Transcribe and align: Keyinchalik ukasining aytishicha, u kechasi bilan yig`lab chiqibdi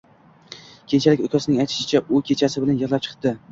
Keyinchalik 0.93 1.21
ukasining 1.27 1.61
aytishicha, 1.65 2.03
u 2.19 2.25
kechasi 2.33 2.67
bilan 2.67 2.83
yig`lab 2.83 3.07
chiqibdi 3.09 3.37